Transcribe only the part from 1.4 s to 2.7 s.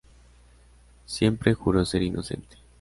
juró ser inocente.